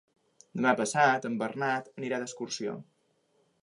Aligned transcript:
Demà 0.59 0.71
passat 0.79 1.29
en 1.31 1.37
Bernat 1.43 1.93
anirà 2.01 2.23
d'excursió. 2.25 2.79